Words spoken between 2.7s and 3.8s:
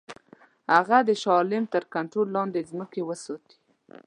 ځمکې وساتي.